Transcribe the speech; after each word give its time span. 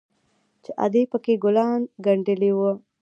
چې 0.63 0.71
ادې 0.85 1.01
پکښې 1.11 1.33
ګلان 1.43 1.79
گنډلي 2.05 2.51
وو. 2.57 2.71